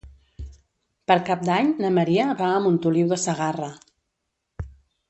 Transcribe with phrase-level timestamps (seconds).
[1.11, 3.71] Per Cap d'Any na Maria va a Montoliu de Segarra.